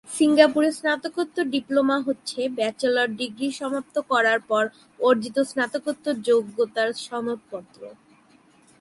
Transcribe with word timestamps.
সিঙ্গাপুরে 0.09 0.69
স্নাতকোত্তর 0.71 1.45
ডিপ্লোমা 1.53 1.97
হচ্ছে 2.07 2.39
ব্যাচেলর 2.57 3.07
ডিগ্রি 3.19 3.49
সমাপ্ত 3.51 3.95
করার 4.11 4.39
পর 4.49 4.63
অর্জিত 4.99 5.37
স্নাতকোত্তর 5.51 6.15
যোগ্যতার 6.27 6.89
সনদপত্র। 7.05 7.81